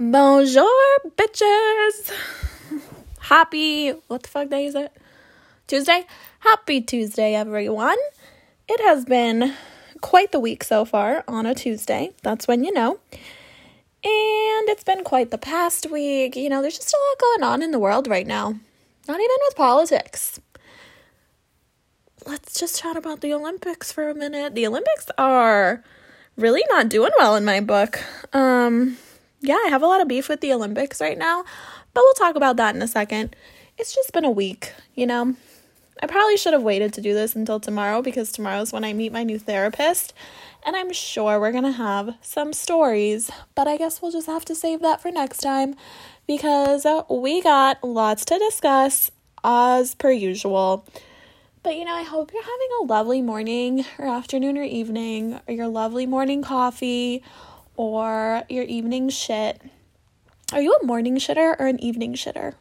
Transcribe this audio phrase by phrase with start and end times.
[0.00, 0.66] Bonjour,
[1.14, 2.10] bitches.
[3.20, 4.90] Happy, what the fuck day is it?
[5.66, 6.06] Tuesday?
[6.38, 7.98] Happy Tuesday, everyone.
[8.66, 9.52] It has been
[10.00, 12.12] quite the week so far on a Tuesday.
[12.22, 12.98] That's when you know.
[13.12, 16.34] And it's been quite the past week.
[16.34, 18.54] You know, there's just a lot going on in the world right now.
[19.06, 20.40] Not even with politics.
[22.24, 24.54] Let's just chat about the Olympics for a minute.
[24.54, 25.84] The Olympics are
[26.38, 28.00] really not doing well in my book.
[28.32, 28.96] Um,
[29.40, 31.44] yeah, I have a lot of beef with the Olympics right now,
[31.94, 33.34] but we'll talk about that in a second.
[33.78, 35.34] It's just been a week, you know.
[36.02, 39.12] I probably should have waited to do this until tomorrow because tomorrow's when I meet
[39.12, 40.14] my new therapist,
[40.64, 44.54] and I'm sure we're gonna have some stories, but I guess we'll just have to
[44.54, 45.74] save that for next time
[46.26, 49.10] because we got lots to discuss
[49.42, 50.86] as per usual.
[51.62, 55.54] But you know, I hope you're having a lovely morning or afternoon or evening, or
[55.54, 57.22] your lovely morning coffee
[57.80, 59.58] or your evening shit.
[60.52, 62.52] Are you a morning shitter or an evening shitter?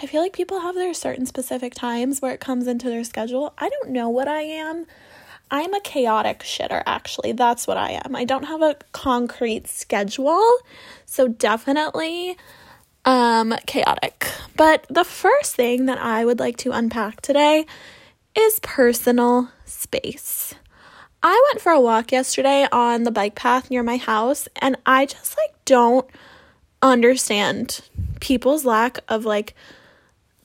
[0.00, 3.52] I feel like people have their certain specific times where it comes into their schedule.
[3.58, 4.86] I don't know what I am.
[5.50, 7.32] I'm a chaotic shitter, actually.
[7.32, 8.14] That's what I am.
[8.14, 10.58] I don't have a concrete schedule,
[11.04, 12.36] so definitely
[13.04, 14.28] um chaotic.
[14.56, 17.66] But the first thing that I would like to unpack today
[18.36, 20.54] is personal space.
[21.22, 25.06] I went for a walk yesterday on the bike path near my house and I
[25.06, 26.08] just like don't
[26.82, 27.80] understand
[28.20, 29.54] people's lack of like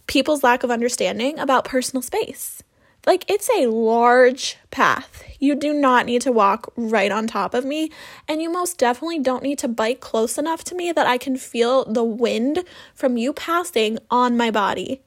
[0.05, 2.61] people's lack of understanding about personal space.
[3.07, 5.23] Like it's a large path.
[5.39, 7.91] You do not need to walk right on top of me,
[8.27, 11.37] and you most definitely don't need to bike close enough to me that I can
[11.37, 15.01] feel the wind from you passing on my body.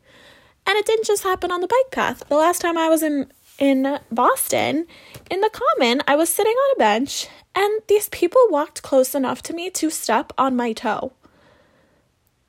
[0.67, 2.23] And it didn't just happen on the bike path.
[2.29, 4.87] The last time I was in in Boston,
[5.31, 9.43] in the common, I was sitting on a bench and these people walked close enough
[9.43, 11.13] to me to step on my toe.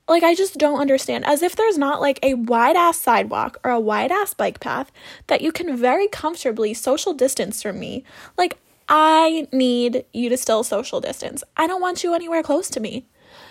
[0.08, 1.24] Like, I just don't understand.
[1.26, 4.90] As if there's not like a wide ass sidewalk or a wide ass bike path
[5.28, 8.04] that you can very comfortably social distance from me.
[8.36, 8.58] Like,
[8.88, 11.44] I need you to still social distance.
[11.56, 13.06] I don't want you anywhere close to me.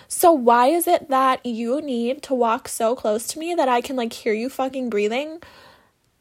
[0.08, 3.80] So, why is it that you need to walk so close to me that I
[3.80, 5.40] can like hear you fucking breathing?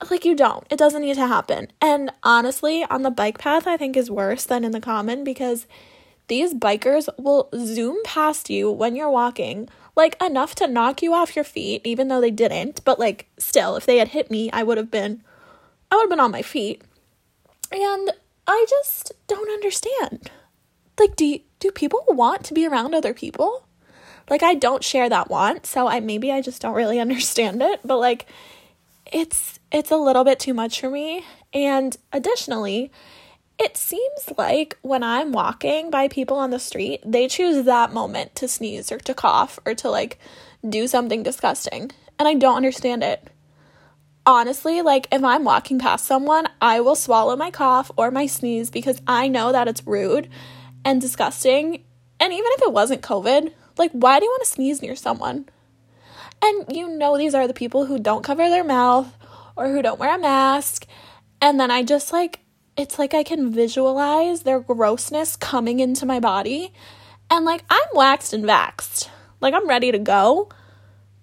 [0.10, 0.66] Like you don't.
[0.72, 1.68] It doesn't need to happen.
[1.82, 5.68] And honestly, on the bike path, I think is worse than in the common because
[6.28, 11.36] these bikers will zoom past you when you're walking, like enough to knock you off
[11.36, 12.84] your feet, even though they didn't.
[12.86, 15.24] But like, still, if they had hit me, I would have been,
[15.92, 16.82] I would have been on my feet.
[17.72, 18.12] And
[18.48, 20.32] I just don't understand.
[21.00, 23.66] Like, do you, do people want to be around other people?
[24.30, 27.82] Like, I don't share that want, so I maybe I just don't really understand it.
[27.84, 28.28] But like,
[29.12, 31.26] it's it's a little bit too much for me.
[31.54, 32.92] And additionally,
[33.60, 38.36] it seems like when I'm walking by people on the street, they choose that moment
[38.36, 40.18] to sneeze or to cough or to like
[40.68, 41.92] do something disgusting.
[42.18, 43.30] And I don't understand it.
[44.26, 48.70] Honestly, like if I'm walking past someone, I will swallow my cough or my sneeze
[48.70, 50.30] because I know that it's rude
[50.86, 51.84] and disgusting.
[52.20, 55.50] And even if it wasn't COVID, like why do you want to sneeze near someone?
[56.42, 59.16] And you know, these are the people who don't cover their mouth
[59.56, 60.86] or who don't wear a mask.
[61.42, 62.40] And then I just like,
[62.78, 66.74] it's like I can visualize their grossness coming into my body.
[67.30, 69.10] And like, I'm waxed and vaxed.
[69.40, 70.50] Like, I'm ready to go.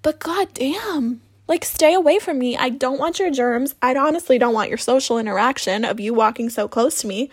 [0.03, 2.57] But goddamn, like, stay away from me.
[2.57, 3.75] I don't want your germs.
[3.83, 7.31] I honestly don't want your social interaction of you walking so close to me.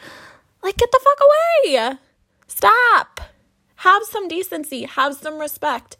[0.63, 1.97] Like, get the fuck away.
[2.47, 3.22] Stop.
[3.78, 4.84] Have some decency.
[4.84, 5.97] Have some respect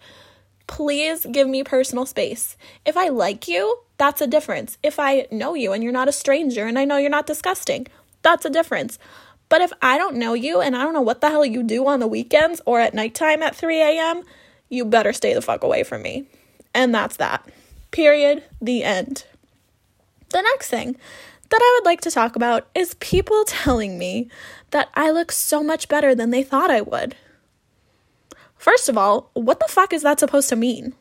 [0.68, 2.58] please give me personal space.
[2.86, 4.78] If I like you, that's a difference.
[4.84, 7.88] If I know you and you're not a stranger and I know you're not disgusting,
[8.22, 9.00] that's a difference.
[9.50, 11.88] But if I don't know you and I don't know what the hell you do
[11.88, 14.24] on the weekends or at nighttime at 3 a.m.,
[14.70, 16.25] you better stay the fuck away from me.
[16.74, 17.48] And that's that.
[17.92, 18.44] Period.
[18.62, 19.25] The end.
[20.30, 20.98] The next thing
[21.50, 24.30] that I would like to talk about is people telling me
[24.72, 27.16] that I look so much better than they thought I would.
[28.56, 30.94] First of all, what the fuck is that supposed to mean?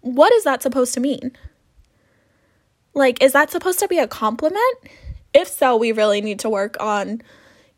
[0.00, 1.32] What is that supposed to mean?
[2.94, 4.78] Like, is that supposed to be a compliment?
[5.32, 7.22] If so, we really need to work on,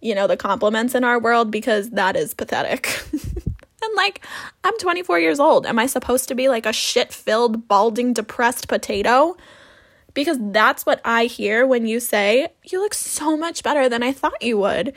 [0.01, 2.89] you know, the compliments in our world because that is pathetic.
[3.13, 4.25] and like,
[4.65, 5.67] I'm 24 years old.
[5.67, 9.37] Am I supposed to be like a shit filled, balding, depressed potato?
[10.15, 14.13] Because that's what I hear when you say, you look so much better than I
[14.13, 14.95] thought you would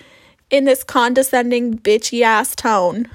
[0.50, 3.10] in this condescending, bitchy ass tone.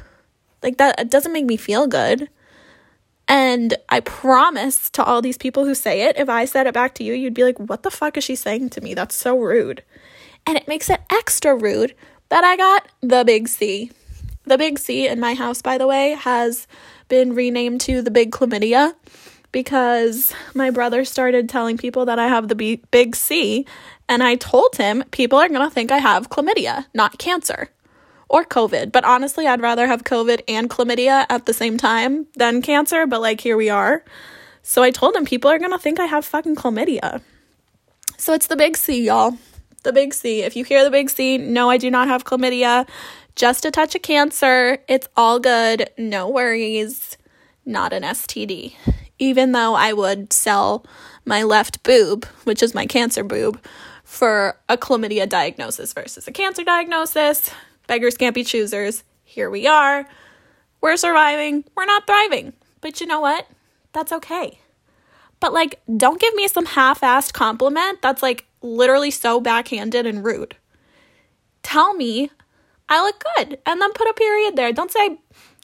[0.62, 2.29] Like that doesn't make me feel good.
[3.29, 6.94] And I promise to all these people who say it, if I said it back
[6.97, 8.94] to you, you'd be like, what the fuck is she saying to me?
[8.94, 9.82] That's so rude.
[10.47, 11.94] And it makes it extra rude
[12.29, 13.91] that I got the big C.
[14.44, 16.67] The big C in my house, by the way, has
[17.09, 18.94] been renamed to the big chlamydia
[19.53, 23.67] because my brother started telling people that I have the big C,
[24.09, 27.69] and I told him people are going to think I have chlamydia, not cancer
[28.32, 28.90] or COVID.
[28.90, 33.20] But honestly, I'd rather have COVID and chlamydia at the same time than cancer, but
[33.20, 34.05] like here we are.
[34.62, 37.20] So I told him people are going to think I have fucking chlamydia.
[38.17, 39.37] So it's the big C, y'all.
[39.82, 40.43] The big C.
[40.43, 42.88] If you hear the big C, no, I do not have chlamydia.
[43.37, 44.78] Just a touch of cancer.
[44.88, 45.90] It's all good.
[45.99, 47.19] No worries.
[47.67, 48.75] Not an STD.
[49.19, 50.87] Even though I would sell
[51.26, 53.61] my left boob, which is my cancer boob,
[54.05, 57.50] for a chlamydia diagnosis versus a cancer diagnosis.
[57.87, 59.05] Beggars can't be choosers.
[59.25, 60.06] Here we are.
[60.81, 61.64] We're surviving.
[61.76, 62.52] We're not thriving.
[62.81, 63.46] But you know what?
[63.93, 64.58] That's okay.
[65.40, 70.25] But like, don't give me some half assed compliment that's like literally so backhanded and
[70.25, 70.56] rude.
[71.62, 72.31] Tell me
[72.88, 74.73] I look good and then put a period there.
[74.73, 75.19] Don't say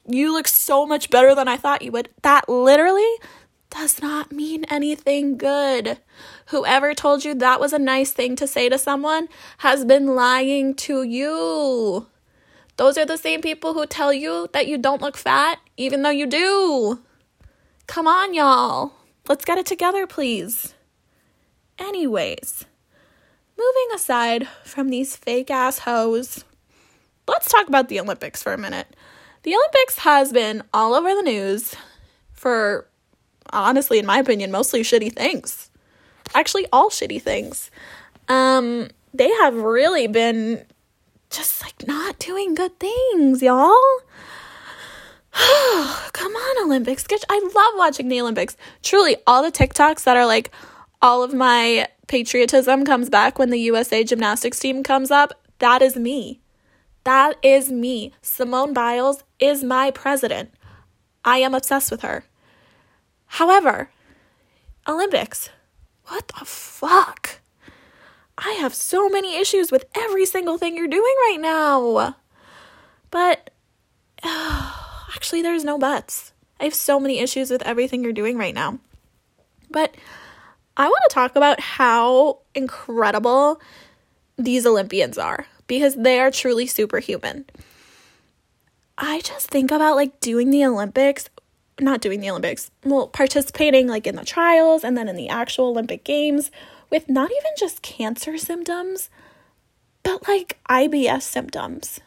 [0.07, 2.09] you look so much better than I thought you would.
[2.23, 3.11] That literally
[3.69, 5.99] does not mean anything good.
[6.49, 9.27] Whoever told you that was a nice thing to say to someone
[9.59, 12.07] has been lying to you.
[12.77, 16.09] Those are the same people who tell you that you don't look fat, even though
[16.09, 17.01] you do.
[17.85, 18.93] Come on, y'all.
[19.27, 20.73] Let's get it together, please.
[21.77, 22.65] Anyways,
[23.55, 26.45] moving aside from these fake ass hoes,
[27.27, 28.95] let's talk about the Olympics for a minute.
[29.43, 31.75] The Olympics has been all over the news
[32.33, 32.87] for
[33.51, 35.68] honestly, in my opinion, mostly shitty things.
[36.33, 37.71] Actually, all shitty things.
[38.27, 40.65] Um, they have really been
[41.29, 43.77] just like not doing good things, y'all.
[46.13, 47.05] Come on, Olympics.
[47.29, 48.57] I love watching the Olympics.
[48.83, 50.51] Truly, all the TikToks that are like,
[51.01, 55.33] all of my patriotism comes back when the USA gymnastics team comes up.
[55.59, 56.41] That is me.
[57.03, 58.13] That is me.
[58.21, 60.51] Simone Biles is my president.
[61.23, 62.25] I am obsessed with her.
[63.27, 63.91] However,
[64.87, 65.49] Olympics,
[66.09, 67.39] what the fuck?
[68.37, 72.15] I have so many issues with every single thing you're doing right now.
[73.11, 73.49] But
[74.23, 74.73] uh,
[75.15, 76.33] actually, there's no buts.
[76.59, 78.79] I have so many issues with everything you're doing right now.
[79.69, 79.95] But
[80.75, 83.61] I want to talk about how incredible
[84.37, 87.45] these Olympians are because they are truly superhuman.
[88.97, 91.29] I just think about like doing the Olympics
[91.81, 95.67] not doing the Olympics, well, participating like in the trials and then in the actual
[95.69, 96.51] Olympic Games
[96.89, 99.09] with not even just cancer symptoms,
[100.03, 101.99] but like IBS symptoms.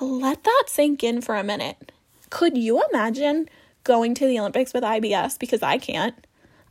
[0.00, 1.92] Let that sink in for a minute.
[2.30, 3.48] Could you imagine
[3.84, 5.38] going to the Olympics with IBS?
[5.38, 6.14] Because I can't.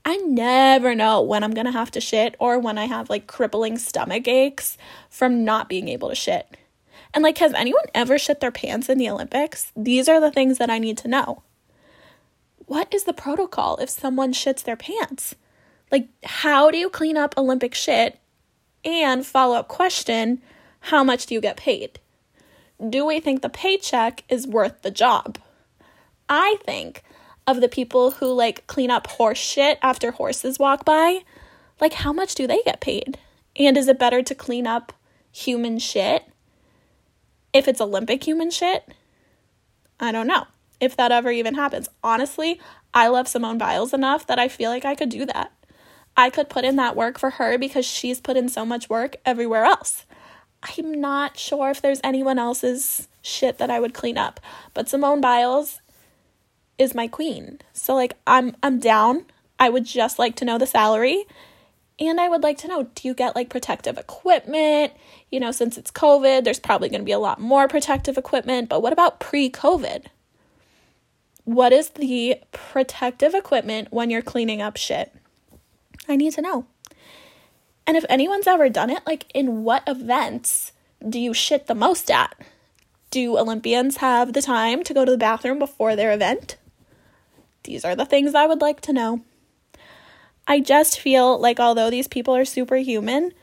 [0.06, 3.78] I never know when I'm gonna have to shit or when I have like crippling
[3.78, 4.78] stomach aches
[5.10, 6.58] from not being able to shit.
[7.14, 9.72] And like, has anyone ever shit their pants in the Olympics?
[9.76, 11.44] These are the things that I need to know.
[12.66, 15.36] What is the protocol if someone shits their pants?
[15.92, 18.20] Like, how do you clean up Olympic shit?
[18.86, 20.42] And follow up question
[20.82, 22.00] how much do you get paid?
[22.90, 25.38] Do we think the paycheck is worth the job?
[26.30, 27.04] I think
[27.46, 31.22] of the people who like clean up horse shit after horses walk by.
[31.82, 33.18] Like, how much do they get paid?
[33.56, 34.94] And is it better to clean up
[35.32, 36.24] human shit
[37.54, 38.88] if it's Olympic human shit,
[40.00, 40.48] I don't know
[40.80, 41.90] if that ever even happens.
[42.04, 42.60] Honestly,
[42.94, 45.52] I love Simone Biles enough that I feel like I could do that.
[46.16, 49.18] I could put in that work for her because she's put in so much work
[49.26, 50.06] everywhere else.
[50.64, 54.40] I'm not sure if there's anyone else's shit that I would clean up,
[54.74, 55.80] but Simone Biles
[56.78, 57.60] is my queen.
[57.74, 59.26] So like I'm I'm down.
[59.60, 61.26] I would just like to know the salary
[62.00, 64.94] and I would like to know do you get like protective equipment?
[65.32, 68.70] You know, since it's COVID, there's probably going to be a lot more protective equipment,
[68.70, 70.06] but what about pre COVID?
[71.44, 75.14] What is the protective equipment when you're cleaning up shit?
[76.08, 76.66] I need to know.
[77.86, 80.74] And if anyone's ever done it, like in what events
[81.08, 82.36] do you shit the most at?
[83.10, 86.58] Do Olympians have the time to go to the bathroom before their event?
[87.64, 89.22] These are the things I would like to know.
[90.50, 93.34] I just feel like although these people are superhuman,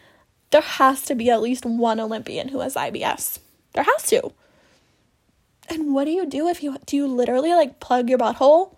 [0.51, 3.39] there has to be at least one Olympian who has IBS.
[3.75, 4.33] There has to.
[5.69, 8.75] And what do you do if you do you literally like plug your butthole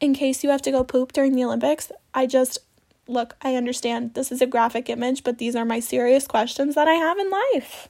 [0.00, 1.92] in case you have to go poop during the Olympics?
[2.14, 2.58] I just
[3.06, 6.88] look, I understand this is a graphic image, but these are my serious questions that
[6.88, 7.88] I have in life.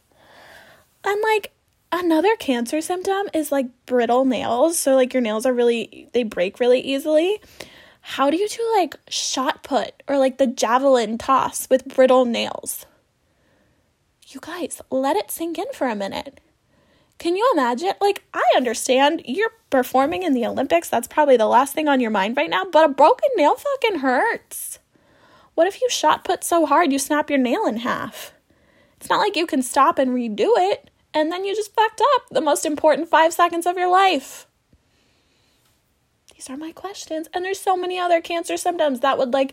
[1.05, 1.53] And like
[1.93, 4.81] another cancer symptom is like brittle nails.
[4.81, 7.41] So like your nails are really they break really easily
[8.01, 12.87] how do you do like shot put or like the javelin toss with brittle nails?
[14.29, 16.41] You guys, let it sink in for a minute.
[17.19, 17.93] Can you imagine?
[18.01, 20.89] Like, I understand you're performing in the Olympics.
[20.89, 23.99] That's probably the last thing on your mind right now, but a broken nail fucking
[23.99, 24.79] hurts.
[25.55, 28.33] What if you shot put so hard you snap your nail in half?
[28.97, 32.23] It's not like you can stop and redo it, and then you just fucked up
[32.31, 34.47] the most important five seconds of your life.
[36.41, 37.29] These are my questions.
[37.35, 39.53] And there's so many other cancer symptoms that would like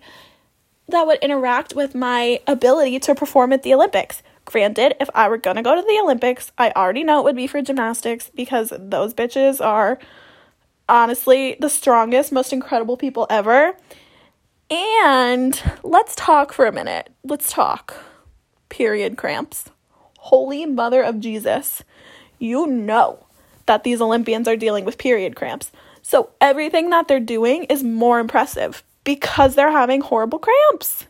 [0.88, 4.24] that would interact with my ability to perform at the Olympics.
[4.46, 7.46] Granted, if I were gonna go to the Olympics, I already know it would be
[7.46, 10.00] for gymnastics because those bitches are
[10.88, 13.76] honestly the strongest, most incredible people ever.
[14.72, 17.10] And let's talk for a minute.
[17.22, 17.98] Let's talk.
[18.70, 19.72] Period cramps.
[20.20, 21.84] Holy Mother of Jesus.
[22.40, 23.26] You know
[23.66, 25.70] that these Olympians are dealing with period cramps.
[26.08, 31.06] So everything that they're doing is more impressive because they're having horrible cramps.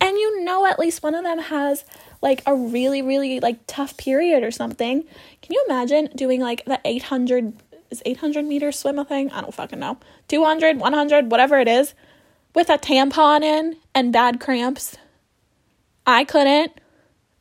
[0.00, 1.84] And you know at least one of them has
[2.22, 5.02] like a really really like tough period or something.
[5.42, 7.54] Can you imagine doing like the 800
[7.90, 9.32] is 800 meter swim a thing?
[9.32, 9.98] I don't fucking know.
[10.28, 11.94] 200, 100, whatever it is
[12.54, 14.96] with a tampon in and bad cramps.
[16.06, 16.70] I couldn't.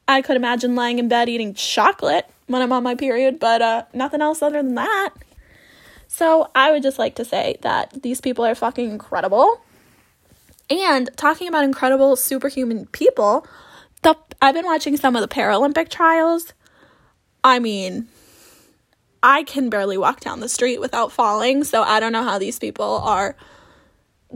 [0.07, 3.83] I could imagine lying in bed eating chocolate when I'm on my period, but uh,
[3.93, 5.13] nothing else other than that.
[6.15, 9.59] So I would just like to say that these people are fucking incredible.
[10.69, 13.45] And talking about incredible superhuman people,
[14.01, 16.53] the I've been watching some of the Paralympic trials.
[17.43, 18.07] I mean,
[19.21, 22.59] I can barely walk down the street without falling, so I don't know how these
[22.59, 23.35] people are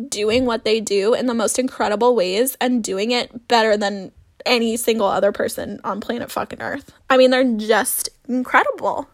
[0.09, 4.11] doing what they do in the most incredible ways and doing it better than
[4.45, 6.91] any single other person on planet fucking Earth.
[7.09, 9.07] I mean, they're just incredible.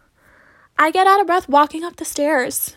[0.78, 2.76] I get out of breath walking up the stairs.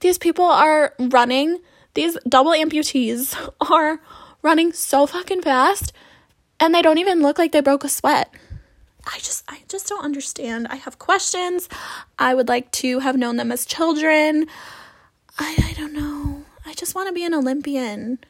[0.00, 1.60] These people are running,
[1.94, 3.36] these double amputees
[3.70, 4.00] are
[4.42, 5.92] running so fucking fast
[6.62, 8.32] and they don't even look like they broke a sweat.
[9.04, 10.68] I just I just don't understand.
[10.70, 11.68] I have questions.
[12.20, 14.46] I would like to have known them as children.
[15.38, 16.44] I I don't know.
[16.64, 18.20] I just want to be an Olympian.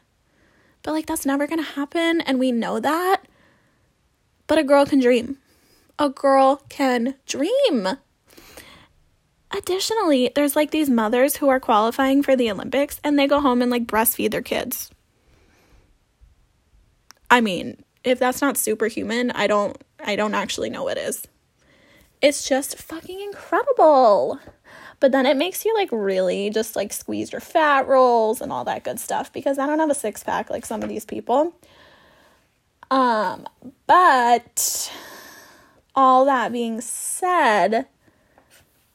[0.82, 3.22] But like that's never going to happen and we know that.
[4.46, 5.36] But a girl can dream.
[5.98, 7.98] A girl can dream.
[9.52, 13.60] Additionally, there's like these mothers who are qualifying for the Olympics and they go home
[13.60, 14.90] and like breastfeed their kids.
[17.30, 21.26] I mean, if that's not superhuman, I don't I don't actually know what is.
[22.20, 24.40] It's just fucking incredible.
[25.00, 28.64] But then it makes you like really just like squeeze your fat rolls and all
[28.64, 31.54] that good stuff because I don't have a six pack like some of these people.
[32.90, 33.46] Um,
[33.86, 34.92] but
[35.94, 37.86] all that being said,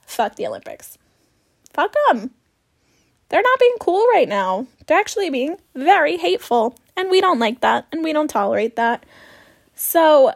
[0.08, 0.98] fuck the Olympics.
[1.74, 2.32] Fuck them.
[3.30, 4.66] They're not being cool right now.
[4.88, 6.76] They're actually being very hateful.
[6.96, 7.86] And we don't like that.
[7.92, 9.06] And we don't tolerate that.
[9.76, 10.34] So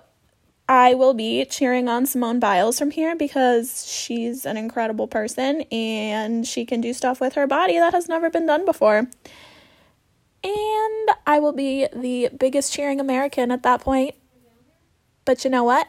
[0.69, 6.45] I will be cheering on Simone Biles from here because she's an incredible person and
[6.45, 9.07] she can do stuff with her body that has never been done before.
[10.43, 14.15] And I will be the biggest cheering American at that point.
[15.25, 15.87] But you know what?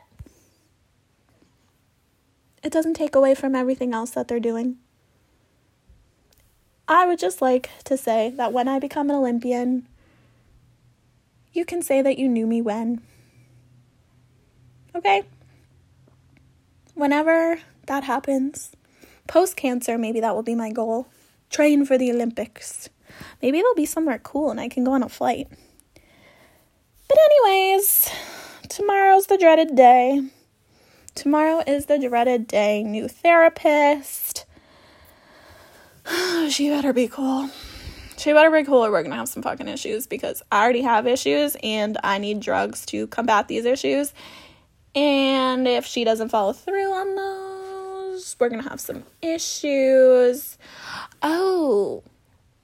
[2.63, 4.77] It doesn't take away from everything else that they're doing.
[6.89, 9.87] I would just like to say that when I become an Olympian,
[11.53, 13.03] you can say that you knew me when.
[14.95, 15.23] Okay?
[16.95, 18.73] Whenever that happens,
[19.27, 21.09] post cancer, maybe that will be my goal.
[21.51, 22.89] Train for the Olympics.
[23.41, 25.49] Maybe it'll be somewhere cool and I can go on a flight.
[27.09, 28.11] But, anyways,
[28.69, 30.23] tomorrow's the dreaded day.
[31.15, 32.83] Tomorrow is the dreaded day.
[32.83, 34.47] New therapist.
[36.49, 37.51] she better be cool.
[38.17, 41.07] She better be cool or we're gonna have some fucking issues because I already have
[41.07, 44.13] issues and I need drugs to combat these issues.
[44.95, 50.57] And if she doesn't follow through on those, we're gonna have some issues.
[51.23, 52.03] Oh,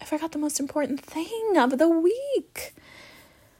[0.00, 2.74] I forgot the most important thing of the week.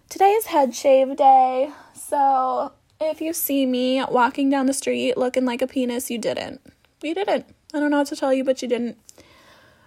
[0.09, 5.45] Today is head shave day, so if you see me walking down the street looking
[5.45, 6.61] like a penis, you didn't.
[7.03, 7.47] You didn't.
[7.73, 8.99] I don't know what to tell you, but you didn't.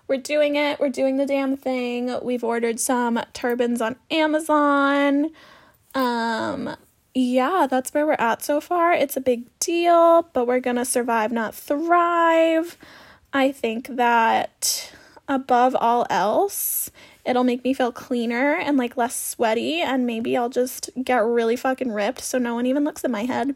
[0.08, 0.80] We're doing it.
[0.80, 2.18] We're doing the damn thing.
[2.22, 5.32] We've ordered some turbans on Amazon.
[5.94, 6.75] Um,
[7.13, 8.94] yeah, that's where we're at so far.
[8.94, 12.77] It's a big deal, but we're gonna survive, not thrive.
[13.34, 14.94] I think that
[15.27, 16.91] above all else,
[17.25, 21.56] It'll make me feel cleaner and like less sweaty, and maybe I'll just get really
[21.56, 23.56] fucking ripped so no one even looks at my head.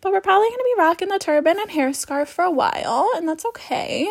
[0.00, 3.28] But we're probably gonna be rocking the turban and hair scarf for a while, and
[3.28, 4.08] that's okay.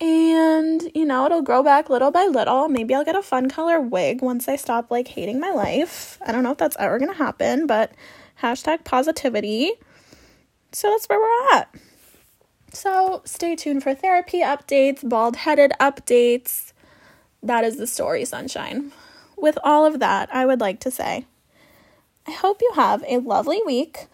[0.00, 2.68] And you know, it'll grow back little by little.
[2.68, 6.18] Maybe I'll get a fun color wig once I stop like hating my life.
[6.26, 7.92] I don't know if that's ever gonna happen, but
[8.42, 9.72] hashtag positivity.
[10.72, 11.74] So that's where we're at.
[12.72, 16.72] So stay tuned for therapy updates, bald headed updates.
[17.42, 18.92] That is the story, sunshine.
[19.36, 21.26] With all of that, I would like to say
[22.26, 24.06] I hope you have a lovely week.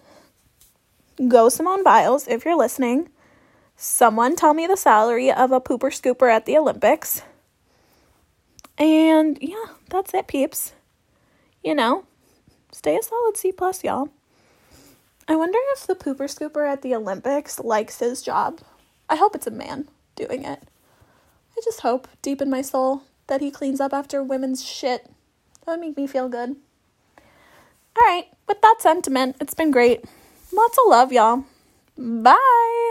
[1.28, 3.08] Go Simone Biles if you're listening.
[3.76, 7.22] Someone tell me the salary of a pooper scooper at the Olympics.
[8.78, 10.72] And yeah, that's it, peeps.
[11.64, 12.04] You know,
[12.70, 14.08] stay a solid C plus, y'all.
[15.28, 18.60] I wonder if the pooper scooper at the Olympics likes his job.
[19.08, 20.62] I hope it's a man doing it.
[21.56, 25.06] I just hope, deep in my soul, that he cleans up after women's shit.
[25.64, 26.56] That would make me feel good.
[27.98, 30.04] All right, with that sentiment, it's been great.
[30.52, 31.44] Lots of love, y'all.
[31.96, 32.85] Bye.